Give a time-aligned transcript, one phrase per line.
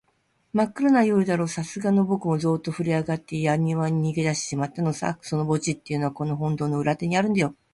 [0.51, 5.19] まっくらな夜だろう、さすがのぼくもゾーッとふるえあがって、やにわに逃げだしてしまったのさ。
[5.21, 7.55] その墓地っていうのは、この本堂の裏手にあるんだよ。